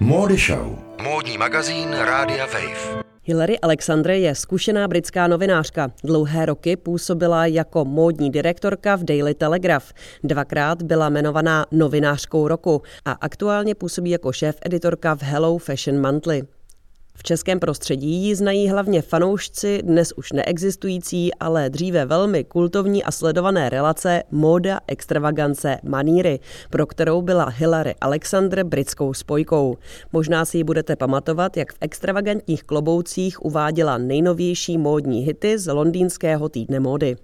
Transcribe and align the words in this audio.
Módy 0.00 0.36
Show. 0.38 0.78
Módní 1.02 1.38
magazín 1.38 1.88
Rádia 1.90 2.46
Wave. 2.46 3.04
Hilary 3.22 3.58
Alexandre 3.58 4.18
je 4.18 4.34
zkušená 4.34 4.88
britská 4.88 5.26
novinářka. 5.26 5.92
Dlouhé 6.04 6.46
roky 6.46 6.76
působila 6.76 7.46
jako 7.46 7.84
módní 7.84 8.30
direktorka 8.30 8.96
v 8.96 9.04
Daily 9.04 9.34
Telegraph. 9.34 9.92
Dvakrát 10.24 10.82
byla 10.82 11.08
jmenovaná 11.08 11.66
novinářkou 11.70 12.48
roku 12.48 12.82
a 13.04 13.12
aktuálně 13.12 13.74
působí 13.74 14.10
jako 14.10 14.32
šéf-editorka 14.32 15.16
v 15.16 15.22
Hello 15.22 15.58
Fashion 15.58 16.00
Monthly. 16.00 16.42
V 17.16 17.22
českém 17.22 17.60
prostředí 17.60 18.10
ji 18.10 18.34
znají 18.34 18.68
hlavně 18.68 19.02
fanoušci 19.02 19.82
dnes 19.82 20.12
už 20.12 20.32
neexistující, 20.32 21.34
ale 21.34 21.70
dříve 21.70 22.06
velmi 22.06 22.44
kultovní 22.44 23.04
a 23.04 23.10
sledované 23.10 23.68
relace 23.68 24.22
Móda, 24.30 24.80
extravagance, 24.86 25.78
maníry, 25.82 26.40
pro 26.70 26.86
kterou 26.86 27.22
byla 27.22 27.48
Hilary 27.48 27.94
Alexander 28.00 28.64
britskou 28.64 29.14
spojkou. 29.14 29.76
Možná 30.12 30.44
si 30.44 30.58
ji 30.58 30.64
budete 30.64 30.96
pamatovat, 30.96 31.56
jak 31.56 31.72
v 31.72 31.78
extravagantních 31.80 32.62
kloboucích 32.62 33.44
uváděla 33.44 33.98
nejnovější 33.98 34.78
módní 34.78 35.20
hity 35.20 35.58
z 35.58 35.72
londýnského 35.72 36.48
týdne 36.48 36.80
módy. 36.80 37.16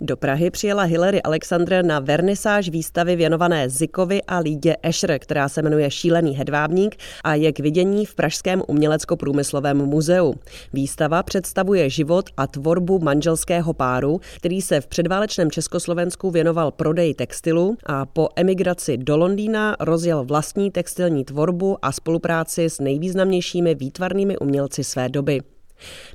Do 0.00 0.16
Prahy 0.16 0.50
přijela 0.50 0.82
Hilary 0.82 1.22
Alexander 1.22 1.84
na 1.84 2.00
vernisáž 2.00 2.68
výstavy 2.68 3.16
věnované 3.16 3.68
Zikovi 3.68 4.22
a 4.22 4.38
Lídě 4.38 4.76
Escher, 4.82 5.18
která 5.18 5.48
se 5.48 5.62
jmenuje 5.62 5.90
Šílený 5.90 6.36
hedvábník 6.36 6.96
a 7.24 7.34
je 7.34 7.52
k 7.52 7.60
vidění 7.60 8.06
v 8.06 8.14
Pražském 8.14 8.62
umělecko-průmyslovém 8.68 9.76
muzeu. 9.76 10.34
Výstava 10.72 11.22
představuje 11.22 11.90
život 11.90 12.30
a 12.36 12.46
tvorbu 12.46 12.98
manželského 12.98 13.74
páru, 13.74 14.20
který 14.36 14.62
se 14.62 14.80
v 14.80 14.86
předválečném 14.86 15.50
Československu 15.50 16.30
věnoval 16.30 16.70
prodeji 16.70 17.14
textilu 17.14 17.76
a 17.86 18.06
po 18.06 18.28
emigraci 18.36 18.96
do 18.96 19.16
Londýna 19.16 19.76
rozjel 19.80 20.24
vlastní 20.24 20.70
textilní 20.70 21.24
tvorbu 21.24 21.76
a 21.82 21.92
spolupráci 21.92 22.64
s 22.64 22.80
nejvýznamnějšími 22.80 23.74
výtvarnými 23.74 24.38
umělci 24.38 24.84
své 24.84 25.08
doby. 25.08 25.40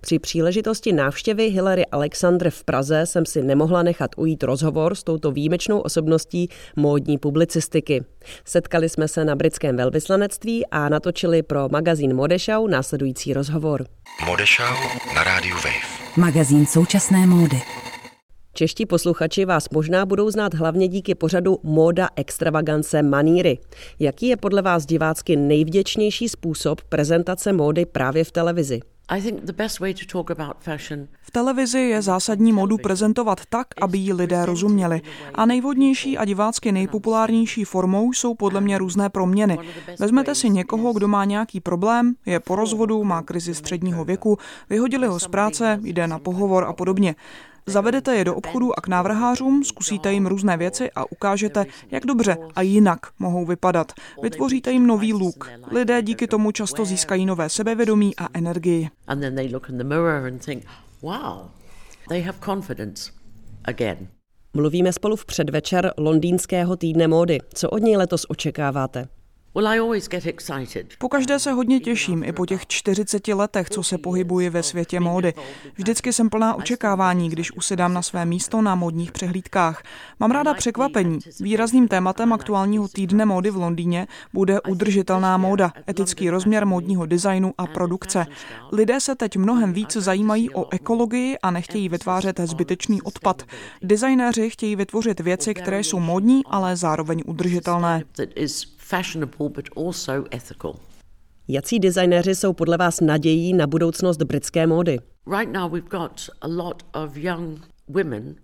Při 0.01 0.19
příležitosti 0.19 0.93
návštěvy 0.93 1.49
Hilary 1.49 1.85
Alexandr 1.85 2.49
v 2.49 2.63
Praze 2.63 3.05
jsem 3.05 3.25
si 3.25 3.41
nemohla 3.41 3.83
nechat 3.83 4.11
ujít 4.17 4.43
rozhovor 4.43 4.95
s 4.95 5.03
touto 5.03 5.31
výjimečnou 5.31 5.79
osobností 5.79 6.49
módní 6.75 7.17
publicistiky. 7.17 8.03
Setkali 8.45 8.89
jsme 8.89 9.07
se 9.07 9.25
na 9.25 9.35
britském 9.35 9.77
velvyslanectví 9.77 10.65
a 10.65 10.89
natočili 10.89 11.43
pro 11.43 11.69
magazín 11.69 12.15
Modešau 12.15 12.67
následující 12.67 13.33
rozhovor. 13.33 13.85
Modešau 14.25 14.73
na 15.15 15.23
rádiu 15.23 15.55
Wave. 15.55 15.93
Magazín 16.17 16.65
současné 16.65 17.27
módy. 17.27 17.61
Čeští 18.55 18.85
posluchači 18.85 19.45
vás 19.45 19.69
možná 19.69 20.05
budou 20.05 20.31
znát 20.31 20.53
hlavně 20.53 20.87
díky 20.87 21.15
pořadu 21.15 21.59
Móda 21.63 22.09
extravagance 22.15 23.01
maníry. 23.01 23.57
Jaký 23.99 24.27
je 24.27 24.37
podle 24.37 24.61
vás 24.61 24.85
divácky 24.85 25.35
nejvděčnější 25.35 26.29
způsob 26.29 26.81
prezentace 26.81 27.53
módy 27.53 27.85
právě 27.85 28.23
v 28.23 28.31
televizi? 28.31 28.79
V 31.21 31.31
televizi 31.31 31.79
je 31.79 32.01
zásadní 32.01 32.53
modu 32.53 32.77
prezentovat 32.77 33.41
tak, 33.49 33.67
aby 33.81 33.97
ji 33.97 34.13
lidé 34.13 34.45
rozuměli. 34.45 35.01
A 35.35 35.45
nejvodnější 35.45 36.17
a 36.17 36.25
divácky 36.25 36.71
nejpopulárnější 36.71 37.63
formou 37.63 38.13
jsou 38.13 38.35
podle 38.35 38.61
mě 38.61 38.77
různé 38.77 39.09
proměny. 39.09 39.57
Vezmete 39.99 40.35
si 40.35 40.49
někoho, 40.49 40.93
kdo 40.93 41.07
má 41.07 41.25
nějaký 41.25 41.59
problém, 41.59 42.15
je 42.25 42.39
po 42.39 42.55
rozvodu, 42.55 43.03
má 43.03 43.21
krizi 43.21 43.55
středního 43.55 44.05
věku, 44.05 44.37
vyhodili 44.69 45.07
ho 45.07 45.19
z 45.19 45.27
práce, 45.27 45.79
jde 45.83 46.07
na 46.07 46.19
pohovor 46.19 46.63
a 46.63 46.73
podobně. 46.73 47.15
Zavedete 47.65 48.15
je 48.15 48.25
do 48.25 48.35
obchodu 48.35 48.79
a 48.79 48.81
k 48.81 48.87
návrhářům, 48.87 49.63
zkusíte 49.63 50.13
jim 50.13 50.25
různé 50.25 50.57
věci 50.57 50.91
a 50.95 51.11
ukážete, 51.11 51.65
jak 51.91 52.05
dobře 52.05 52.37
a 52.55 52.61
jinak 52.61 52.99
mohou 53.19 53.45
vypadat. 53.45 53.91
Vytvoříte 54.23 54.71
jim 54.71 54.87
nový 54.87 55.13
look. 55.13 55.49
Lidé 55.71 56.01
díky 56.01 56.27
tomu 56.27 56.51
často 56.51 56.85
získají 56.85 57.25
nové 57.25 57.49
sebevědomí 57.49 58.15
a 58.15 58.27
energii. 58.33 58.89
Mluvíme 64.53 64.93
spolu 64.93 65.15
v 65.15 65.25
předvečer 65.25 65.93
londýnského 65.97 66.75
týdne 66.75 67.07
módy. 67.07 67.39
Co 67.53 67.69
od 67.69 67.77
něj 67.77 67.97
letos 67.97 68.25
očekáváte? 68.29 69.07
Po 70.97 71.09
každé 71.09 71.39
se 71.39 71.51
hodně 71.51 71.79
těším, 71.79 72.23
i 72.23 72.31
po 72.31 72.45
těch 72.45 72.67
40 72.67 73.27
letech, 73.27 73.69
co 73.69 73.83
se 73.83 73.97
pohybuji 73.97 74.49
ve 74.49 74.63
světě 74.63 74.99
módy. 74.99 75.33
Vždycky 75.75 76.13
jsem 76.13 76.29
plná 76.29 76.55
očekávání, 76.55 77.29
když 77.29 77.51
usedám 77.51 77.93
na 77.93 78.01
své 78.01 78.25
místo 78.25 78.61
na 78.61 78.75
módních 78.75 79.11
přehlídkách. 79.11 79.83
Mám 80.19 80.31
ráda 80.31 80.53
překvapení. 80.53 81.19
Výrazným 81.39 81.87
tématem 81.87 82.33
aktuálního 82.33 82.87
týdne 82.87 83.25
módy 83.25 83.49
v 83.49 83.55
Londýně 83.55 84.07
bude 84.33 84.61
udržitelná 84.61 85.37
móda, 85.37 85.73
etický 85.89 86.29
rozměr 86.29 86.65
módního 86.65 87.05
designu 87.05 87.53
a 87.57 87.67
produkce. 87.67 88.25
Lidé 88.71 88.99
se 88.99 89.15
teď 89.15 89.37
mnohem 89.37 89.73
víc 89.73 89.93
zajímají 89.93 90.49
o 90.49 90.73
ekologii 90.73 91.37
a 91.37 91.51
nechtějí 91.51 91.89
vytvářet 91.89 92.39
zbytečný 92.39 93.01
odpad. 93.01 93.43
Designéři 93.81 94.49
chtějí 94.49 94.75
vytvořit 94.75 95.19
věci, 95.19 95.53
které 95.53 95.79
jsou 95.79 95.99
módní, 95.99 96.41
ale 96.45 96.75
zároveň 96.75 97.23
udržitelné 97.25 98.03
fashionable 98.93 99.49
but 99.49 99.69
also 99.77 100.25
ethical. 100.31 100.75
Jací 101.47 101.79
designéři 101.79 102.35
jsou 102.35 102.53
podle 102.53 102.77
vás 102.77 102.99
nadějí 103.01 103.53
na 103.53 103.67
budoucnost 103.67 104.17
britské 104.17 104.67
módy? 104.67 104.99
Right 105.37 105.53
now 105.53 105.71
we've 105.71 105.89
got 105.89 106.29
a 106.41 106.47
lot 106.47 106.83
of 106.93 107.17
young 107.17 107.73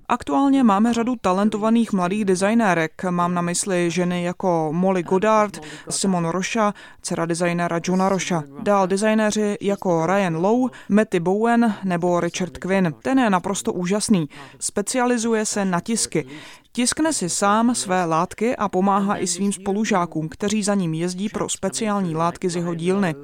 Aktuálně 0.07 0.63
máme 0.63 0.93
řadu 0.93 1.15
talentovaných 1.21 1.93
mladých 1.93 2.25
designérek. 2.25 3.03
Mám 3.09 3.33
na 3.33 3.41
mysli 3.41 3.91
ženy 3.91 4.23
jako 4.23 4.69
Molly 4.71 5.03
Goddard, 5.03 5.59
Simon 5.89 6.25
Rocha, 6.25 6.73
dcera 7.01 7.25
designéra 7.25 7.79
Johna 7.83 8.09
Rocha. 8.09 8.43
Dál 8.63 8.87
designéři 8.87 9.57
jako 9.61 10.05
Ryan 10.05 10.35
Lowe, 10.35 10.71
Matty 10.89 11.19
Bowen 11.19 11.75
nebo 11.83 12.19
Richard 12.19 12.57
Quinn. 12.57 12.93
Ten 13.03 13.19
je 13.19 13.29
naprosto 13.29 13.73
úžasný. 13.73 14.29
Specializuje 14.59 15.45
se 15.45 15.65
na 15.65 15.79
tisky. 15.79 16.25
Tiskne 16.71 17.13
si 17.13 17.29
sám 17.29 17.75
své 17.75 18.05
látky 18.05 18.55
a 18.55 18.69
pomáhá 18.69 19.17
i 19.17 19.27
svým 19.27 19.53
spolužákům, 19.53 20.29
kteří 20.29 20.63
za 20.63 20.75
ním 20.75 20.93
jezdí 20.93 21.29
pro 21.29 21.49
speciální 21.49 22.15
látky 22.15 22.49
z 22.49 22.55
jeho 22.55 22.75
dílny. 22.75 23.15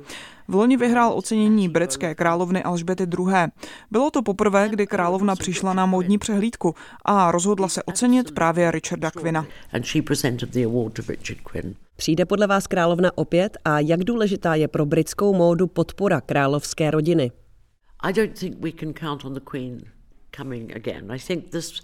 V 0.48 0.56
loni 0.56 0.78
vyhrál 0.78 1.14
ocenění 1.14 1.70
britské 1.70 2.16
královny 2.16 2.64
Alžbety 2.64 3.04
II. 3.04 3.36
Bylo 3.92 4.12
to 4.12 4.22
poprvé, 4.22 4.70
kdy 4.70 4.88
královna 4.88 5.36
přišla 5.36 5.74
na 5.74 5.86
módní 5.86 6.18
přehlídku 6.18 6.76
a 7.06 7.32
rozhodla 7.32 7.68
se 7.68 7.84
ocenit 7.84 8.32
právě 8.32 8.72
Richarda 8.72 9.12
Quina. 9.12 9.46
Přijde 11.96 12.26
podle 12.26 12.48
vás 12.48 12.68
královna 12.68 13.12
opět 13.16 13.58
a 13.66 13.80
jak 13.80 14.04
důležitá 14.04 14.56
je 14.56 14.68
pro 14.68 14.86
britskou 14.86 15.34
módu 15.34 15.68
podpora 15.68 16.22
královské 16.22 16.92
rodiny? 16.92 17.32
I 18.00 18.14
don't 18.14 18.40
think 18.40 18.58
we 18.60 18.72
can 18.72 18.94
count 18.94 19.26
on 19.26 19.34
the 19.34 19.40
Queen 19.52 19.82
coming 20.38 20.76
again. 20.76 21.12
I 21.12 21.20
think 21.20 21.50
this 21.50 21.82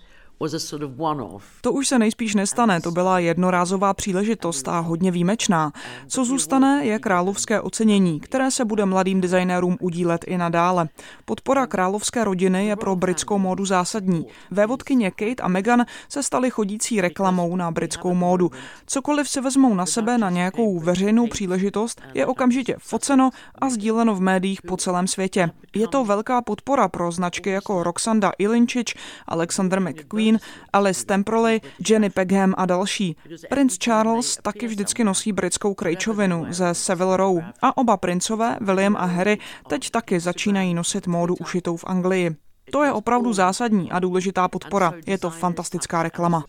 to 1.61 1.71
už 1.71 1.87
se 1.87 1.99
nejspíš 1.99 2.35
nestane, 2.35 2.81
to 2.81 2.91
byla 2.91 3.19
jednorázová 3.19 3.93
příležitost 3.93 4.67
a 4.67 4.79
hodně 4.79 5.11
výjimečná. 5.11 5.71
Co 6.07 6.25
zůstane, 6.25 6.85
je 6.85 6.99
královské 6.99 7.61
ocenění, 7.61 8.19
které 8.19 8.51
se 8.51 8.65
bude 8.65 8.85
mladým 8.85 9.21
designérům 9.21 9.77
udílet 9.79 10.25
i 10.27 10.37
nadále. 10.37 10.89
Podpora 11.25 11.67
královské 11.67 12.23
rodiny 12.23 12.65
je 12.65 12.75
pro 12.75 12.95
britskou 12.95 13.37
módu 13.37 13.65
zásadní. 13.65 14.25
Vévodkyně 14.51 15.11
Kate 15.11 15.43
a 15.43 15.47
Meghan 15.47 15.85
se 16.09 16.23
staly 16.23 16.49
chodící 16.49 17.01
reklamou 17.01 17.55
na 17.55 17.71
britskou 17.71 18.13
módu. 18.13 18.51
Cokoliv 18.85 19.29
si 19.29 19.41
vezmou 19.41 19.73
na 19.73 19.85
sebe 19.85 20.17
na 20.17 20.29
nějakou 20.29 20.79
veřejnou 20.79 21.27
příležitost, 21.27 22.01
je 22.13 22.25
okamžitě 22.25 22.75
foceno 22.79 23.29
a 23.55 23.69
sdíleno 23.69 24.15
v 24.15 24.21
médiích 24.21 24.61
po 24.61 24.77
celém 24.77 25.07
světě. 25.07 25.49
Je 25.75 25.87
to 25.87 26.05
velká 26.05 26.41
podpora 26.41 26.87
pro 26.87 27.11
značky 27.11 27.49
jako 27.49 27.83
Roxanda 27.83 28.31
Ilinčič, 28.37 28.95
Alexander 29.27 29.81
McQueen, 29.81 30.30
Green, 30.31 30.39
Alice 30.73 31.05
Temperley, 31.05 31.61
Jenny 31.89 32.09
Peckham 32.09 32.53
a 32.57 32.65
další. 32.65 33.15
Prince 33.49 33.77
Charles 33.83 34.37
taky 34.41 34.67
vždycky 34.67 35.03
nosí 35.03 35.31
britskou 35.31 35.73
krejčovinu 35.73 36.45
ze 36.49 36.73
Savile 36.73 37.17
Row 37.17 37.43
a 37.61 37.77
oba 37.77 37.97
princové, 37.97 38.57
William 38.61 38.95
a 38.95 39.05
Harry, 39.05 39.37
teď 39.67 39.89
taky 39.89 40.19
začínají 40.19 40.73
nosit 40.73 41.07
módu 41.07 41.35
ušitou 41.35 41.77
v 41.77 41.83
Anglii. 41.87 42.35
To 42.71 42.83
je 42.83 42.91
opravdu 42.91 43.33
zásadní 43.33 43.91
a 43.91 43.99
důležitá 43.99 44.47
podpora. 44.47 44.93
Je 45.05 45.17
to 45.17 45.29
fantastická 45.29 46.03
reklama. 46.03 46.45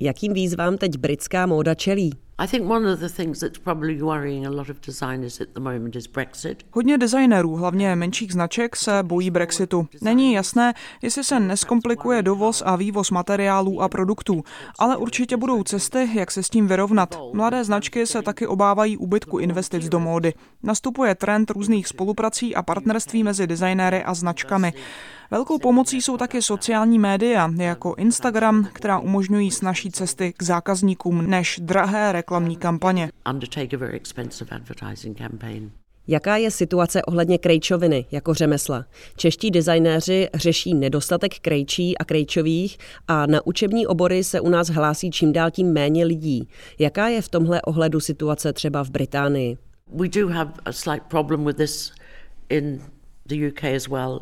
Jakým 0.00 0.32
výzvám 0.32 0.78
teď 0.78 0.98
britská 0.98 1.46
móda 1.46 1.74
čelí? 1.74 2.12
Hodně 6.72 6.98
designérů, 6.98 7.56
hlavně 7.56 7.96
menších 7.96 8.32
značek, 8.32 8.76
se 8.76 9.02
bojí 9.02 9.30
Brexitu. 9.30 9.88
Není 10.02 10.32
jasné, 10.32 10.74
jestli 11.02 11.24
se 11.24 11.40
neskomplikuje 11.40 12.22
dovoz 12.22 12.62
a 12.66 12.76
vývoz 12.76 13.10
materiálů 13.10 13.82
a 13.82 13.88
produktů, 13.88 14.44
ale 14.78 14.96
určitě 14.96 15.36
budou 15.36 15.62
cesty, 15.62 16.10
jak 16.14 16.30
se 16.30 16.42
s 16.42 16.50
tím 16.50 16.66
vyrovnat. 16.66 17.18
Mladé 17.32 17.64
značky 17.64 18.06
se 18.06 18.22
taky 18.22 18.46
obávají 18.46 18.96
úbytku 18.96 19.38
investic 19.38 19.88
do 19.88 20.00
módy. 20.00 20.34
Nastupuje 20.62 21.14
trend 21.14 21.50
různých 21.50 21.88
spoluprací 21.88 22.54
a 22.54 22.62
partnerství 22.62 23.22
mezi 23.22 23.46
designéry 23.46 24.04
a 24.04 24.14
značkami. 24.14 24.72
Velkou 25.30 25.58
pomocí 25.58 26.02
jsou 26.02 26.16
také 26.16 26.42
sociální 26.42 26.98
média, 26.98 27.50
jako 27.56 27.94
Instagram, 27.94 28.68
která 28.72 28.98
umožňují 28.98 29.50
snažší 29.50 29.90
cesty 29.90 30.32
k 30.36 30.42
zákazníkům 30.42 31.30
než 31.30 31.60
drahé 31.62 32.12
reklamní 32.24 32.56
kampaně. 32.56 33.10
Jaká 36.08 36.36
je 36.36 36.50
situace 36.50 37.02
ohledně 37.02 37.38
krejčoviny 37.38 38.04
jako 38.10 38.34
řemesla? 38.34 38.84
Čeští 39.16 39.50
designéři 39.50 40.28
řeší 40.34 40.74
nedostatek 40.74 41.38
krejčí 41.38 41.98
a 41.98 42.04
krejčových 42.04 42.78
a 43.08 43.26
na 43.26 43.46
učební 43.46 43.86
obory 43.86 44.24
se 44.24 44.40
u 44.40 44.48
nás 44.48 44.68
hlásí 44.68 45.10
čím 45.10 45.32
dál 45.32 45.50
tím 45.50 45.72
méně 45.72 46.04
lidí. 46.04 46.48
Jaká 46.78 47.08
je 47.08 47.22
v 47.22 47.28
tomhle 47.28 47.62
ohledu 47.62 48.00
situace 48.00 48.52
třeba 48.52 48.84
v 48.84 48.90
Británii? 48.90 49.58
We 49.94 50.08
do 50.08 50.28
have 50.28 50.52
a 50.64 50.72
slight 50.72 51.02
problem 51.02 51.44
with 51.44 51.56
this 51.56 51.92
in 52.48 52.80
the 53.26 53.48
UK 53.48 53.64
as 53.64 53.88
well. 53.88 54.20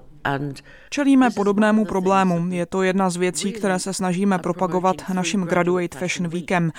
Čelíme 0.91 1.31
podobnému 1.31 1.85
problému. 1.85 2.47
Je 2.51 2.67
to 2.67 2.83
jedna 2.83 3.11
z 3.11 3.17
věcí, 3.17 3.53
které 3.53 3.79
se 3.79 3.93
snažíme 3.93 4.39
propagovat 4.39 4.97
naším 5.13 5.43
Graduate 5.43 5.99
Fashion 5.99 6.29
Weekem. 6.29 6.73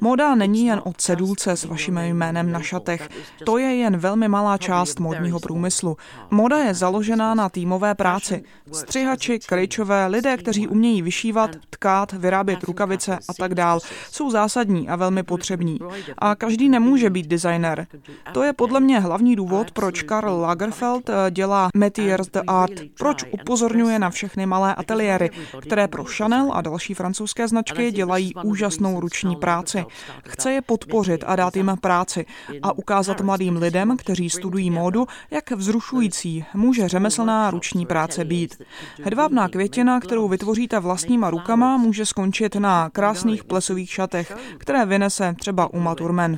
Moda 0.00 0.34
není 0.34 0.66
jen 0.66 0.80
o 0.84 0.92
cedulce 0.92 1.56
s 1.56 1.64
vaším 1.64 1.98
jménem 1.98 2.52
na 2.52 2.60
šatech. 2.60 3.08
To 3.44 3.58
je 3.58 3.74
jen 3.74 3.96
velmi 3.96 4.28
malá 4.28 4.58
část 4.58 5.00
módního 5.00 5.40
průmyslu. 5.40 5.96
Moda 6.30 6.58
je 6.58 6.74
založená 6.74 7.34
na 7.34 7.48
týmové 7.48 7.94
práci. 7.94 8.44
Střihači, 8.72 9.38
kryčové, 9.38 10.06
lidé, 10.06 10.36
kteří 10.36 10.68
umějí 10.68 11.02
vyšívat, 11.02 11.50
tkát, 11.70 12.12
vyrábět 12.12 12.64
rukavice 12.64 13.18
a 13.28 13.34
tak 13.34 13.54
dál, 13.54 13.80
jsou 14.12 14.30
zásadní 14.30 14.88
a 14.88 14.96
velmi 14.96 15.22
potřební. 15.22 15.78
A 16.18 16.34
každý 16.34 16.68
nemůže 16.68 17.10
být 17.10 17.26
designer. 17.26 17.86
To 18.32 18.42
je 18.42 18.52
podle 18.52 18.80
mě 18.80 19.00
hlavní 19.00 19.36
důvod, 19.36 19.70
proč 19.70 20.02
Karl 20.02 20.40
Lagerfeld 20.40 21.10
eh, 21.10 21.30
dělá 21.30 21.68
Metiers 21.76 22.28
the 22.28 22.40
Art 22.46 22.87
proč 22.98 23.24
upozorňuje 23.30 23.98
na 23.98 24.10
všechny 24.10 24.46
malé 24.46 24.74
ateliéry, 24.74 25.30
které 25.60 25.88
pro 25.88 26.04
Chanel 26.04 26.50
a 26.54 26.60
další 26.60 26.94
francouzské 26.94 27.48
značky 27.48 27.92
dělají 27.92 28.34
úžasnou 28.44 29.00
ruční 29.00 29.36
práci. 29.36 29.84
Chce 30.28 30.52
je 30.52 30.62
podpořit 30.62 31.24
a 31.26 31.36
dát 31.36 31.56
jim 31.56 31.72
práci 31.80 32.26
a 32.62 32.78
ukázat 32.78 33.20
mladým 33.20 33.56
lidem, 33.56 33.96
kteří 33.96 34.30
studují 34.30 34.70
módu, 34.70 35.06
jak 35.30 35.50
vzrušující 35.50 36.44
může 36.54 36.88
řemeslná 36.88 37.50
ruční 37.50 37.86
práce 37.86 38.24
být. 38.24 38.62
Hedvábná 39.02 39.48
květina, 39.48 40.00
kterou 40.00 40.28
vytvoříte 40.28 40.80
vlastníma 40.80 41.30
rukama, 41.30 41.76
může 41.76 42.06
skončit 42.06 42.56
na 42.56 42.90
krásných 42.90 43.44
plesových 43.44 43.90
šatech, 43.90 44.36
které 44.58 44.86
vynese 44.86 45.34
třeba 45.38 45.72
Uma 45.74 45.94
Thurman. 45.94 46.36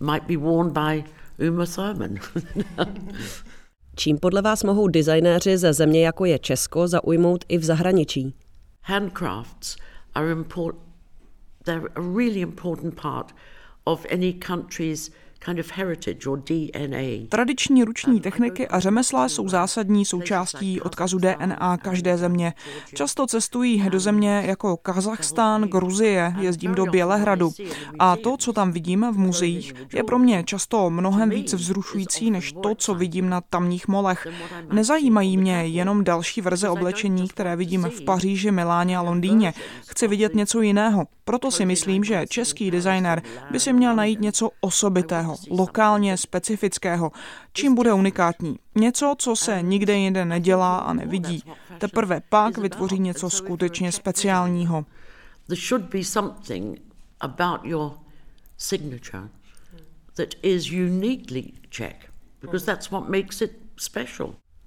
Might 0.00 0.26
be 0.28 0.36
worn 0.36 0.70
by 0.70 1.04
Uma 1.50 1.66
Thurman. 1.66 2.18
Čím 3.96 4.18
podle 4.18 4.42
vás 4.42 4.64
mohou 4.64 4.88
designéři 4.88 5.58
ze 5.58 5.72
země 5.72 6.06
jako 6.06 6.24
je 6.24 6.38
Česko 6.38 6.88
zaujmout 6.88 7.44
i 7.48 7.58
v 7.58 7.64
zahraničí? 7.64 8.34
Handcrafts 8.82 9.76
are 10.14 10.32
important, 10.32 10.82
they're 11.64 11.88
a 11.94 12.00
really 12.00 12.40
important 12.40 13.00
part 13.00 13.34
of 13.84 14.06
any 14.12 14.32
country's 14.46 15.10
Tradiční 17.28 17.84
ruční 17.84 18.20
techniky 18.20 18.68
a 18.68 18.80
řemesla 18.80 19.28
jsou 19.28 19.48
zásadní 19.48 20.04
součástí 20.04 20.80
odkazu 20.80 21.18
DNA 21.18 21.76
každé 21.76 22.18
země. 22.18 22.54
Často 22.94 23.26
cestují 23.26 23.90
do 23.90 24.00
země 24.00 24.42
jako 24.46 24.76
Kazachstán, 24.76 25.62
Gruzie, 25.62 26.34
jezdím 26.40 26.74
do 26.74 26.86
Bělehradu. 26.86 27.52
A 27.98 28.16
to, 28.16 28.36
co 28.36 28.52
tam 28.52 28.72
vidím 28.72 29.06
v 29.12 29.18
muzeích, 29.18 29.74
je 29.94 30.04
pro 30.04 30.18
mě 30.18 30.44
často 30.44 30.90
mnohem 30.90 31.30
víc 31.30 31.54
vzrušující 31.54 32.30
než 32.30 32.52
to, 32.62 32.74
co 32.74 32.94
vidím 32.94 33.28
na 33.28 33.40
tamních 33.40 33.88
molech. 33.88 34.26
Nezajímají 34.72 35.36
mě 35.36 35.66
jenom 35.66 36.04
další 36.04 36.40
verze 36.40 36.68
oblečení, 36.68 37.28
které 37.28 37.56
vidím 37.56 37.84
v 37.84 38.04
Paříži, 38.04 38.50
Miláně 38.50 38.98
a 38.98 39.02
Londýně. 39.02 39.54
Chci 39.86 40.08
vidět 40.08 40.34
něco 40.34 40.60
jiného. 40.60 41.04
Proto 41.24 41.50
si 41.50 41.64
myslím, 41.66 42.04
že 42.04 42.24
český 42.28 42.70
designer 42.70 43.22
by 43.50 43.60
si 43.60 43.72
měl 43.72 43.96
najít 43.96 44.20
něco 44.20 44.50
osobitého 44.60 45.33
lokálně 45.50 46.16
specifického, 46.16 47.12
čím 47.52 47.74
bude 47.74 47.92
unikátní. 47.92 48.56
Něco, 48.74 49.14
co 49.18 49.36
se 49.36 49.62
nikde 49.62 49.96
jinde 49.96 50.24
nedělá 50.24 50.78
a 50.78 50.92
nevidí. 50.92 51.42
Teprve 51.78 52.20
pak 52.28 52.58
vytvoří 52.58 52.98
něco 52.98 53.30
skutečně 53.30 53.92
speciálního. 53.92 54.84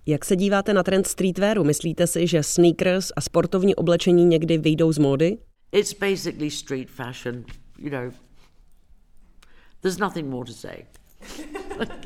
Jak 0.05 0.25
se 0.25 0.35
díváte 0.35 0.73
na 0.73 0.83
trend 0.83 1.07
streetwearu? 1.07 1.63
Myslíte 1.63 2.07
si, 2.07 2.27
že 2.27 2.43
sneakers 2.43 3.11
a 3.15 3.21
sportovní 3.21 3.75
oblečení 3.75 4.25
někdy 4.25 4.57
vyjdou 4.57 4.91
z 4.91 4.97
módy? 4.97 5.37
It's 5.71 5.93
basically 5.93 6.51
street 6.51 6.89
fashion, 6.89 7.43
you 7.77 7.89
know, 7.89 8.11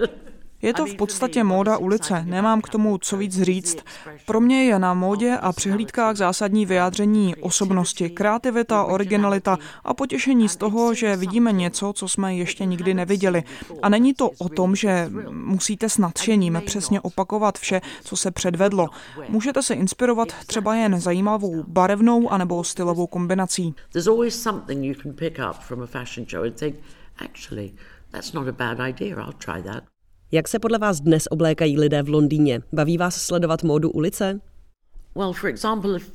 Je 0.61 0.73
to 0.73 0.85
v 0.85 0.95
podstatě 0.95 1.43
móda 1.43 1.77
ulice, 1.77 2.23
nemám 2.25 2.61
k 2.61 2.69
tomu 2.69 2.97
co 2.97 3.17
víc 3.17 3.41
říct. 3.41 3.77
Pro 4.25 4.41
mě 4.41 4.63
je 4.63 4.79
na 4.79 4.93
módě 4.93 5.37
a 5.41 5.51
přehlídkách 5.53 6.15
zásadní 6.15 6.65
vyjádření 6.65 7.35
osobnosti, 7.35 8.09
kreativita, 8.09 8.83
originalita 8.83 9.57
a 9.83 9.93
potěšení 9.93 10.49
z 10.49 10.55
toho, 10.55 10.93
že 10.93 11.15
vidíme 11.15 11.51
něco, 11.51 11.93
co 11.93 12.07
jsme 12.07 12.35
ještě 12.35 12.65
nikdy 12.65 12.93
neviděli. 12.93 13.43
A 13.81 13.89
není 13.89 14.13
to 14.13 14.29
o 14.29 14.49
tom, 14.49 14.75
že 14.75 15.09
musíte 15.29 15.89
s 15.89 15.97
nadšením 15.97 16.61
přesně 16.65 17.01
opakovat 17.01 17.57
vše, 17.57 17.81
co 18.03 18.17
se 18.17 18.31
předvedlo. 18.31 18.87
Můžete 19.29 19.63
se 19.63 19.73
inspirovat 19.73 20.27
třeba 20.45 20.75
jen 20.75 20.99
zajímavou 20.99 21.63
barevnou 21.67 22.29
anebo 22.29 22.63
stylovou 22.63 23.07
kombinací. 23.07 23.75
Actually, 27.17 27.73
that's 28.11 28.33
not 28.33 28.47
a 28.47 28.51
bad 28.51 28.79
idea. 28.79 29.15
I'll 29.15 29.33
try 29.33 29.61
that. 29.61 29.83
Jak 30.31 30.47
se 30.47 30.59
podle 30.59 30.77
vás 30.77 31.01
dnes 31.01 31.27
oblékají 31.31 31.79
lidé 31.79 32.03
v 32.03 32.09
Londýně? 32.09 32.61
Baví 32.73 32.97
vás 32.97 33.15
sledovat 33.15 33.63
módu 33.63 33.91
ulice? 33.91 34.39
Well, 35.15 35.33
for 35.33 35.49
example, 35.49 35.95
if 35.95 36.11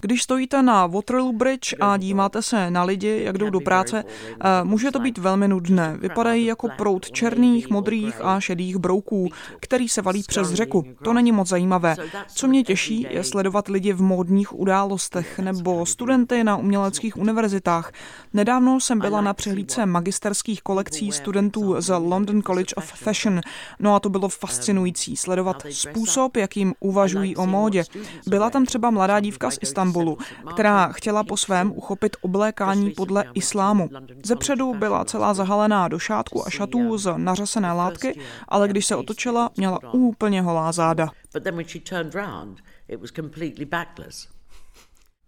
když 0.00 0.22
stojíte 0.22 0.62
na 0.62 0.86
Waterloo 0.86 1.32
Bridge 1.32 1.74
a 1.80 1.96
díváte 1.96 2.42
se 2.42 2.70
na 2.70 2.84
lidi, 2.84 3.20
jak 3.24 3.38
jdou 3.38 3.50
do 3.50 3.60
práce, 3.60 4.04
eh, 4.04 4.64
může 4.64 4.90
to 4.90 4.98
být 4.98 5.18
velmi 5.18 5.48
nudné. 5.48 5.96
Vypadají 6.00 6.44
jako 6.44 6.68
prout 6.76 7.10
černých, 7.10 7.70
modrých 7.70 8.20
a 8.20 8.40
šedých 8.40 8.76
brouků, 8.76 9.28
který 9.60 9.88
se 9.88 10.02
valí 10.02 10.22
přes 10.26 10.52
řeku. 10.52 10.84
To 11.04 11.12
není 11.12 11.32
moc 11.32 11.48
zajímavé. 11.48 11.96
Co 12.34 12.48
mě 12.48 12.62
těší, 12.64 13.06
je 13.10 13.24
sledovat 13.24 13.68
lidi 13.68 13.92
v 13.92 14.02
módních 14.02 14.58
událostech 14.58 15.38
nebo 15.38 15.86
studenty 15.86 16.44
na 16.44 16.56
uměleckých 16.56 17.16
univerzitách. 17.16 17.92
Nedávno 18.32 18.80
jsem 18.80 18.98
byla 18.98 19.20
na 19.20 19.34
přehlídce 19.34 19.86
magisterských 19.86 20.62
kolekcí 20.62 21.12
studentů 21.12 21.74
z 21.78 21.98
London 21.98 22.42
College 22.42 22.74
of 22.76 22.84
Fashion. 22.84 23.40
No 23.80 23.94
a 23.94 24.00
to 24.00 24.08
bylo 24.08 24.28
fascinující 24.28 25.16
sledovat 25.16 25.65
způsob, 25.70 26.36
jakým 26.36 26.74
uvažují 26.80 27.36
o 27.36 27.46
módě. 27.46 27.84
Byla 28.26 28.50
tam 28.50 28.66
třeba 28.66 28.90
mladá 28.90 29.20
dívka 29.20 29.50
z 29.50 29.58
Istanbulu, 29.62 30.18
která 30.52 30.92
chtěla 30.92 31.24
po 31.24 31.36
svém 31.36 31.72
uchopit 31.76 32.16
oblékání 32.20 32.90
podle 32.90 33.24
islámu. 33.34 33.88
Zepředu 34.24 34.74
byla 34.74 35.04
celá 35.04 35.34
zahalená 35.34 35.88
do 35.88 35.98
šátku 35.98 36.46
a 36.46 36.50
šatů 36.50 36.98
z 36.98 37.14
nařasené 37.16 37.72
látky, 37.72 38.20
ale 38.48 38.68
když 38.68 38.86
se 38.86 38.96
otočila, 38.96 39.50
měla 39.56 39.78
úplně 39.92 40.42
holá 40.42 40.72
záda. 40.72 41.10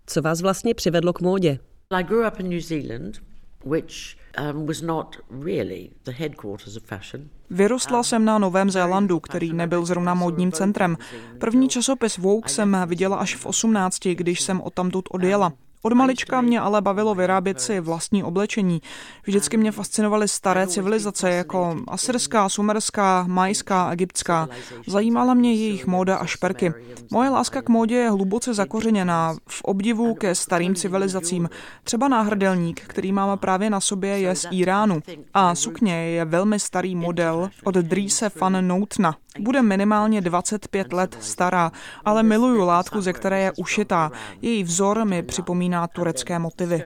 Co 0.07 0.23
vás 0.23 0.40
vlastně 0.40 0.75
přivedlo 0.75 1.12
k 1.12 1.21
módě? 1.21 1.59
I 1.90 2.04
grew 2.04 2.26
up 2.26 2.40
in 2.40 2.49
New 2.49 2.61
Zealand, 2.61 3.27
which 3.65 4.17
um, 4.38 4.67
was 4.67 4.83
not 4.83 5.17
really 5.31 5.91
the 6.05 6.12
headquarters 6.12 6.77
of 6.77 6.83
fashion. 6.83 7.29
Vyrostla 7.50 8.03
jsem 8.03 8.25
na 8.25 8.38
Novém 8.38 8.71
Zélandu, 8.71 9.21
který 9.21 9.53
nebyl 9.53 9.85
zrovna 9.85 10.15
módním 10.15 10.53
centrem. 10.53 10.97
První 11.38 11.69
časopis 11.69 12.19
Vogue 12.19 12.49
jsem 12.49 12.77
viděla 12.87 13.17
až 13.17 13.37
v 13.37 13.47
18, 13.47 14.07
když 14.07 14.41
jsem 14.41 14.61
odtamtud 14.61 15.05
odjela. 15.11 15.53
Od 15.82 15.92
malička 15.92 16.40
mě 16.40 16.61
ale 16.61 16.80
bavilo 16.82 17.14
vyrábět 17.14 17.61
si 17.61 17.80
vlastní 17.80 18.25
oblečení. 18.25 18.82
Vždycky 19.26 19.56
mě 19.56 19.73
fascinovaly 19.73 20.28
staré 20.28 20.66
civilizace 20.66 21.30
jako 21.30 21.76
asyrská, 21.88 22.49
sumerská, 22.49 23.25
majská, 23.28 23.92
egyptská. 23.92 24.49
Zajímala 24.87 25.35
mě 25.35 25.54
jejich 25.54 25.87
móda 25.87 26.16
a 26.16 26.26
šperky. 26.26 26.73
Moje 27.11 27.30
láska 27.30 27.62
k 27.62 27.68
módě 27.68 27.94
je 27.94 28.11
hluboce 28.11 28.54
zakořeněná 28.54 29.37
v 29.49 29.62
obdivu 29.62 30.14
ke 30.14 30.35
starým 30.35 30.75
civilizacím. 30.75 31.49
Třeba 31.85 32.08
náhrdelník, 32.08 32.80
který 32.80 33.12
máme 33.12 33.37
právě 33.37 33.70
na 33.70 33.80
sobě, 33.80 34.18
je 34.18 34.35
z 34.35 34.47
Iránu. 34.50 35.00
A 35.35 35.54
sukně 35.54 35.94
je 35.94 36.25
velmi 36.25 36.61
starý 36.61 36.97
model 36.97 37.50
od 37.64 37.75
Drise 37.75 38.30
van 38.40 38.68
Noutna. 38.68 39.16
Bude 39.38 39.62
minimálně 39.62 40.20
25 40.20 40.92
let 40.92 41.16
stará, 41.20 41.73
ale 42.04 42.23
miluju 42.23 42.64
látku, 42.64 43.00
ze 43.00 43.12
které 43.12 43.40
je 43.40 43.52
ušitá. 43.56 44.11
Její 44.42 44.64
vzor 44.64 45.04
mi 45.04 45.23
připomíná 45.23 45.68
turecké 45.87 46.39
motivy. 46.39 46.83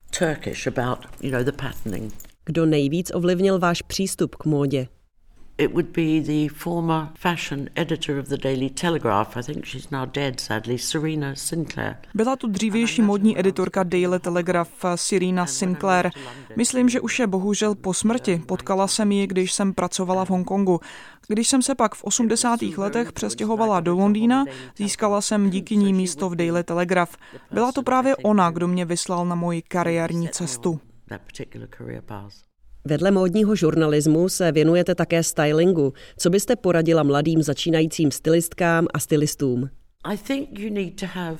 Kdo 2.44 2.66
nejvíc 2.66 3.10
ovlivnil 3.14 3.58
váš 3.58 3.82
přístup 3.82 4.36
k 4.36 4.44
módě? 4.44 4.86
It 5.62 5.72
would 5.72 5.92
be 5.92 6.20
the 6.20 6.54
former 6.54 7.08
fashion 7.14 7.70
editor 7.76 8.18
of 8.18 8.28
the 8.28 8.36
Daily 8.36 8.70
Telegraph. 8.70 9.36
I 9.36 9.42
think 9.42 9.64
she's 9.64 9.90
now 9.90 10.06
dead, 10.06 10.40
sadly, 10.40 10.78
Serena 10.78 11.34
Sinclair. 11.34 11.96
Byla 12.14 12.36
tu 12.36 12.46
dřívější 12.46 13.02
modní 13.02 13.38
editorka 13.38 13.82
Daily 13.82 14.20
Telegraph 14.20 14.84
Serena 14.94 15.46
Sinclair. 15.46 16.10
Myslím, 16.56 16.88
že 16.88 17.00
už 17.00 17.18
je 17.18 17.26
bohužel 17.26 17.74
po 17.74 17.94
smrti. 17.94 18.42
Potkala 18.46 18.86
jsem 18.86 19.12
ji, 19.12 19.26
když 19.26 19.52
jsem 19.52 19.74
pracovala 19.74 20.24
v 20.24 20.30
Hongkongu. 20.30 20.80
Když 21.28 21.48
jsem 21.48 21.62
se 21.62 21.74
pak 21.74 21.94
v 21.94 22.04
80. 22.04 22.62
letech 22.62 23.12
přestěhovala 23.12 23.80
do 23.80 23.94
Londýna, 23.94 24.44
získala 24.76 25.20
jsem 25.20 25.50
díky 25.50 25.76
ní 25.76 25.92
místo 25.92 26.28
v 26.28 26.36
Daily 26.36 26.64
Telegraph. 26.64 27.16
Byla 27.52 27.72
to 27.72 27.82
právě 27.82 28.16
ona, 28.16 28.50
kdo 28.50 28.68
mě 28.68 28.84
vyslal 28.84 29.26
na 29.26 29.34
moji 29.34 29.62
kariérní 29.62 30.28
cestu. 30.28 30.80
Vedle 32.84 33.10
módního 33.10 33.56
žurnalismu 33.56 34.28
se 34.28 34.52
věnujete 34.52 34.94
také 34.94 35.22
stylingu. 35.22 35.92
Co 36.18 36.30
byste 36.30 36.56
poradila 36.56 37.02
mladým 37.02 37.42
začínajícím 37.42 38.10
stylistkám 38.10 38.86
a 38.94 38.98
stylistům? 38.98 39.70
I 40.04 40.16
think 40.18 40.58
you 40.58 40.74
need 40.74 41.00
to 41.00 41.06
have 41.06 41.38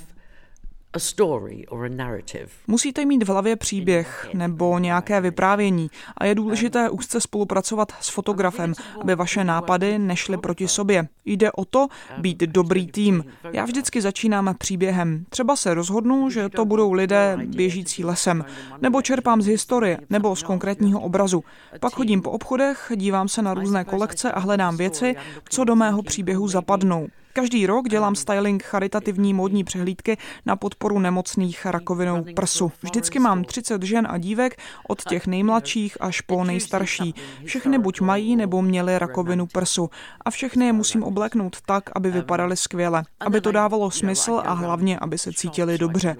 Musíte 2.66 3.04
mít 3.04 3.22
v 3.22 3.28
hlavě 3.28 3.56
příběh 3.56 4.28
nebo 4.34 4.78
nějaké 4.78 5.20
vyprávění 5.20 5.90
a 6.18 6.24
je 6.24 6.34
důležité 6.34 6.90
úzce 6.90 7.20
spolupracovat 7.20 7.92
s 8.00 8.08
fotografem, 8.08 8.74
aby 9.00 9.14
vaše 9.14 9.44
nápady 9.44 9.98
nešly 9.98 10.36
proti 10.36 10.68
sobě. 10.68 11.08
Jde 11.24 11.52
o 11.52 11.64
to 11.64 11.88
být 12.18 12.38
dobrý 12.38 12.86
tým. 12.86 13.24
Já 13.52 13.64
vždycky 13.64 14.00
začínám 14.02 14.54
příběhem. 14.58 15.24
Třeba 15.28 15.56
se 15.56 15.74
rozhodnu, 15.74 16.30
že 16.30 16.48
to 16.48 16.64
budou 16.64 16.92
lidé 16.92 17.38
běžící 17.44 18.04
lesem, 18.04 18.44
nebo 18.80 19.02
čerpám 19.02 19.42
z 19.42 19.46
historie, 19.46 19.98
nebo 20.10 20.36
z 20.36 20.42
konkrétního 20.42 21.00
obrazu. 21.00 21.44
Pak 21.80 21.92
chodím 21.92 22.22
po 22.22 22.30
obchodech, 22.30 22.92
dívám 22.96 23.28
se 23.28 23.42
na 23.42 23.54
různé 23.54 23.84
kolekce 23.84 24.32
a 24.32 24.40
hledám 24.40 24.76
věci, 24.76 25.16
co 25.48 25.64
do 25.64 25.76
mého 25.76 26.02
příběhu 26.02 26.48
zapadnou. 26.48 27.08
Každý 27.34 27.66
rok 27.66 27.88
dělám 27.88 28.14
styling 28.14 28.62
charitativní 28.62 29.34
módní 29.34 29.64
přehlídky 29.64 30.16
na 30.46 30.56
podporu 30.56 30.98
nemocných 30.98 31.66
rakovinou 31.66 32.24
prsu. 32.36 32.72
Vždycky 32.82 33.18
mám 33.18 33.44
30 33.44 33.82
žen 33.82 34.06
a 34.10 34.18
dívek, 34.18 34.56
od 34.88 35.04
těch 35.04 35.26
nejmladších 35.26 35.96
až 36.00 36.20
po 36.20 36.44
nejstarší. 36.44 37.14
Všechny 37.44 37.78
buď 37.78 38.00
mají 38.00 38.36
nebo 38.36 38.62
měly 38.62 38.98
rakovinu 38.98 39.46
prsu. 39.46 39.90
A 40.24 40.30
všechny 40.30 40.66
je 40.66 40.72
musím 40.72 41.02
obléknout 41.02 41.56
tak, 41.66 41.90
aby 41.94 42.10
vypadaly 42.10 42.56
skvěle, 42.56 43.02
aby 43.20 43.40
to 43.40 43.52
dávalo 43.52 43.90
smysl 43.90 44.42
a 44.44 44.52
hlavně, 44.52 44.98
aby 44.98 45.18
se 45.18 45.32
cítili 45.32 45.78
dobře. 45.78 46.16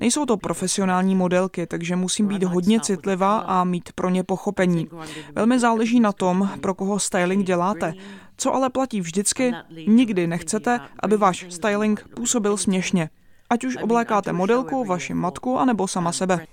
Nejsou 0.00 0.26
to 0.26 0.36
profesionální 0.36 1.14
modelky, 1.14 1.66
takže 1.66 1.96
musím 1.96 2.26
být 2.26 2.42
hodně 2.42 2.80
citlivá 2.80 3.38
a 3.38 3.64
mít 3.64 3.92
pro 3.94 4.08
ně 4.08 4.24
pochopení. 4.24 4.88
Velmi 5.34 5.58
záleží 5.58 6.00
na 6.00 6.12
tom, 6.12 6.50
pro 6.60 6.74
koho 6.74 6.98
styling 6.98 7.46
děláte. 7.46 7.94
Co 8.40 8.54
ale 8.54 8.70
platí 8.70 9.00
vždycky, 9.00 9.52
nikdy 9.86 10.26
nechcete, 10.26 10.80
aby 11.02 11.16
váš 11.16 11.46
styling 11.48 12.08
působil 12.14 12.56
směšně. 12.56 13.10
Ať 13.50 13.64
už 13.64 13.76
oblékáte 13.76 14.32
modelku, 14.32 14.84
vaši 14.84 15.14
matku, 15.14 15.58
anebo 15.58 15.88
sama 15.88 16.12
sebe. 16.12 16.46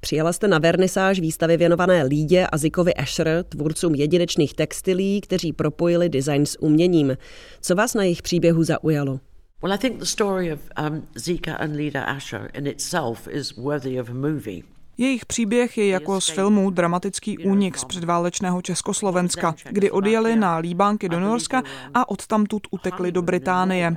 Přijela 0.00 0.32
jste 0.32 0.48
na 0.48 0.58
vernisáž 0.58 1.20
výstavy 1.20 1.56
věnované 1.56 2.02
Lídě 2.02 2.46
a 2.52 2.58
Zikovi 2.58 2.94
Asher, 2.94 3.44
tvůrcům 3.48 3.94
jedinečných 3.94 4.54
textilí, 4.54 5.20
kteří 5.20 5.52
propojili 5.52 6.08
design 6.08 6.46
s 6.46 6.62
uměním. 6.62 7.16
Co 7.60 7.74
vás 7.74 7.94
na 7.94 8.02
jejich 8.02 8.22
příběhu 8.22 8.64
zaujalo? 8.64 9.20
Well, 9.62 9.72
I 9.72 9.78
think 9.78 9.98
the 9.98 10.04
story 10.04 10.52
of 10.52 10.60
um, 10.88 11.02
Zika 11.16 11.54
and 11.54 11.76
Lida 11.76 12.04
Asher 12.04 12.50
in 12.54 12.66
itself 12.66 13.28
is 13.30 13.56
worthy 13.56 14.00
of 14.00 14.10
a 14.10 14.14
movie. 14.14 14.62
Jejich 15.02 15.26
příběh 15.26 15.78
je 15.78 15.86
jako 15.86 16.20
z 16.20 16.28
filmu 16.28 16.70
dramatický 16.70 17.38
únik 17.38 17.78
z 17.78 17.84
předválečného 17.84 18.62
Československa, 18.62 19.54
kdy 19.70 19.90
odjeli 19.90 20.36
na 20.36 20.56
Líbánky 20.56 21.08
do 21.08 21.20
Norska 21.20 21.62
a 21.94 22.08
odtamtud 22.08 22.66
utekli 22.70 23.12
do 23.12 23.22
Británie. 23.22 23.96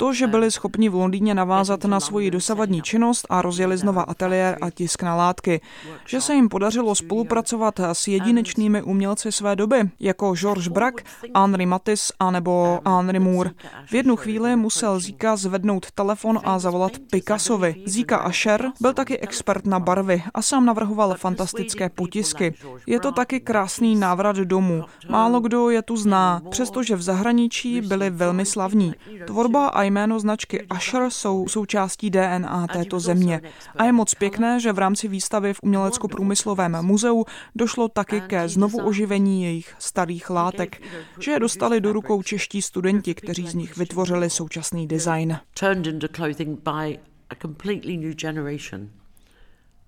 To, 0.00 0.12
že 0.12 0.26
byli 0.26 0.50
schopni 0.50 0.88
v 0.88 0.94
Londýně 0.94 1.34
navázat 1.34 1.84
na 1.84 2.00
svoji 2.00 2.30
dosavadní 2.30 2.82
činnost 2.82 3.26
a 3.30 3.42
rozjeli 3.42 3.76
znova 3.76 4.02
ateliér 4.02 4.58
a 4.60 4.70
tisk 4.70 5.02
na 5.02 5.14
látky. 5.14 5.60
Že 6.06 6.20
se 6.20 6.34
jim 6.34 6.48
podařilo 6.48 6.94
spolupracovat 6.94 7.80
s 7.80 8.08
jedinečnými 8.08 8.82
umělci 8.82 9.32
své 9.32 9.56
doby, 9.56 9.90
jako 10.00 10.34
George 10.34 10.68
Braque, 10.68 11.04
Henri 11.36 11.66
Matisse 11.66 12.12
a 12.18 12.30
nebo 12.30 12.80
Henri 12.86 13.18
Moore. 13.18 13.50
V 13.86 13.94
jednu 13.94 14.16
chvíli 14.16 14.56
musel 14.56 15.00
Zíka 15.00 15.36
zvednout 15.36 15.90
telefon 15.90 16.40
a 16.44 16.58
zavolat 16.58 16.92
Picassovi. 17.10 17.74
Zíka 17.86 18.16
Asher 18.16 18.72
byl 18.80 18.92
taky 18.92 19.18
expert 19.18 19.66
na 19.66 19.80
barvy 19.80 20.22
a 20.34 20.42
sám 20.42 20.66
navrhoval 20.66 21.14
fantastické 21.14 21.88
potisky. 21.88 22.54
Je 22.86 23.00
to 23.00 23.12
taky 23.12 23.40
krásný 23.40 23.96
návrat 23.96 24.36
domů. 24.36 24.84
Málo 25.08 25.40
kdo 25.40 25.70
je 25.70 25.82
tu 25.82 25.96
zná, 25.96 26.42
přestože 26.50 26.96
v 26.96 27.02
zahraničí 27.02 27.80
byli 27.80 28.10
velmi 28.10 28.46
slavní. 28.46 28.94
Tvorba 29.26 29.68
a 29.68 29.89
jméno 29.90 30.20
značky 30.20 30.62
Asher 30.62 31.10
jsou 31.10 31.48
součástí 31.48 32.10
DNA 32.10 32.66
této 32.66 33.00
země. 33.00 33.40
A 33.76 33.84
je 33.84 33.92
moc 33.92 34.14
pěkné, 34.14 34.60
že 34.60 34.72
v 34.72 34.78
rámci 34.78 35.08
výstavy 35.08 35.54
v 35.54 35.60
Umělecko-průmyslovém 35.62 36.82
muzeu 36.82 37.24
došlo 37.54 37.88
taky 37.88 38.20
ke 38.20 38.48
znovu 38.48 38.78
oživení 38.78 39.44
jejich 39.44 39.74
starých 39.78 40.30
látek, 40.30 40.82
že 41.18 41.30
je 41.30 41.40
dostali 41.40 41.80
do 41.80 41.92
rukou 41.92 42.22
čeští 42.22 42.62
studenti, 42.62 43.14
kteří 43.14 43.46
z 43.46 43.54
nich 43.54 43.76
vytvořili 43.76 44.30
současný 44.30 44.86
design. 44.88 45.38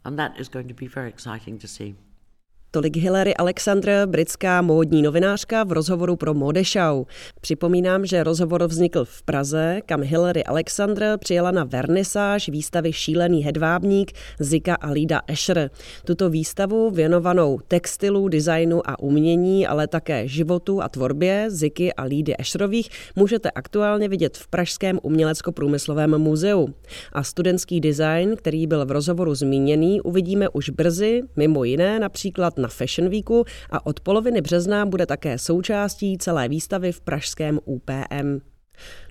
And 0.04 0.16
that 0.16 0.40
is 0.40 0.48
going 0.48 0.68
to 0.68 0.74
be 0.74 0.88
very 0.88 1.08
exciting 1.08 1.60
to 1.60 1.68
see. 1.68 1.94
Tolik 2.74 2.96
Hillary 2.96 3.34
Alexander, 3.34 4.06
britská 4.06 4.62
módní 4.62 5.02
novinářka 5.02 5.64
v 5.64 5.72
rozhovoru 5.72 6.16
pro 6.16 6.34
Modešau. 6.34 7.04
Připomínám, 7.40 8.06
že 8.06 8.24
rozhovor 8.24 8.64
vznikl 8.66 9.04
v 9.04 9.22
Praze, 9.22 9.80
kam 9.86 10.02
Hillary 10.02 10.44
Alexander 10.44 11.18
přijela 11.18 11.50
na 11.50 11.64
vernisáž 11.64 12.48
výstavy 12.48 12.92
Šílený 12.92 13.44
hedvábník 13.44 14.12
Zika 14.40 14.74
a 14.74 14.90
Lida 14.90 15.20
Escher. 15.26 15.70
Tuto 16.04 16.30
výstavu 16.30 16.90
věnovanou 16.90 17.58
textilu, 17.68 18.28
designu 18.28 18.90
a 18.90 18.98
umění, 18.98 19.66
ale 19.66 19.86
také 19.86 20.28
životu 20.28 20.82
a 20.82 20.88
tvorbě 20.88 21.44
Ziky 21.48 21.92
a 21.92 22.02
Lídy 22.04 22.34
Escherových 22.38 22.90
můžete 23.16 23.50
aktuálně 23.50 24.08
vidět 24.08 24.36
v 24.36 24.48
Pražském 24.48 24.98
umělecko-průmyslovém 25.02 26.18
muzeu. 26.18 26.68
A 27.12 27.22
studentský 27.22 27.80
design, 27.80 28.36
který 28.36 28.66
byl 28.66 28.86
v 28.86 28.90
rozhovoru 28.90 29.34
zmíněný, 29.34 30.00
uvidíme 30.00 30.48
už 30.48 30.70
brzy, 30.70 31.22
mimo 31.36 31.64
jiné 31.64 32.00
například 32.00 32.61
na 32.62 32.68
Fashion 32.68 33.10
Weeku 33.10 33.44
a 33.70 33.86
od 33.86 34.00
poloviny 34.00 34.40
března 34.40 34.86
bude 34.86 35.06
také 35.06 35.38
součástí 35.38 36.18
celé 36.18 36.48
výstavy 36.48 36.92
v 36.92 37.00
pražském 37.00 37.58
UPM. 37.64 38.40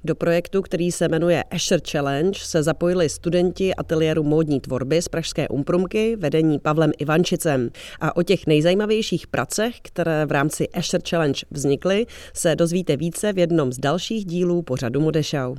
Do 0.04 0.16
projektu, 0.16 0.62
který 0.62 0.92
se 0.92 1.08
jmenuje 1.08 1.44
Asher 1.44 1.80
Challenge, 1.92 2.40
se 2.40 2.64
zapojili 2.64 3.10
studenti 3.10 3.76
ateliéru 3.76 4.24
módní 4.24 4.60
tvorby 4.60 5.02
z 5.02 5.08
Pražské 5.08 5.48
Umprumky, 5.48 6.16
vedení 6.16 6.60
Pavlem 6.60 6.92
Ivančicem. 6.98 7.70
A 8.00 8.16
o 8.16 8.24
těch 8.24 8.48
nejzajímavějších 8.48 9.28
pracech, 9.28 9.76
které 9.82 10.26
v 10.26 10.32
rámci 10.32 10.70
Asher 10.70 11.02
Challenge 11.10 11.46
vznikly, 11.52 12.06
se 12.34 12.56
dozvíte 12.56 12.98
více 12.98 13.34
v 13.34 13.40
jednom 13.40 13.74
z 13.74 13.78
dalších 13.78 14.26
dílů 14.26 14.62
pořadu 14.62 15.02
Modešau. 15.02 15.56